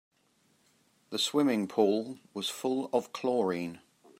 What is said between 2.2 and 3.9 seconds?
was full of chlorine.